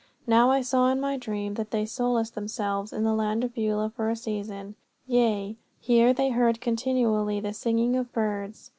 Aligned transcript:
Now, 0.25 0.49
I 0.49 0.61
saw 0.61 0.87
in 0.89 0.99
my 0.99 1.15
dream 1.15 1.53
that 1.53 1.69
they 1.69 1.85
solaced 1.85 2.33
themselves 2.33 2.91
in 2.91 3.03
the 3.03 3.13
land 3.13 3.43
of 3.43 3.53
Beulah 3.53 3.91
for 3.91 4.09
a 4.09 4.15
season. 4.15 4.73
Yea, 5.05 5.57
here 5.79 6.11
they 6.11 6.29
heard 6.31 6.59
continually 6.59 7.39
the 7.39 7.53
singing 7.53 7.95
of 7.95 8.11
birds. 8.11 8.69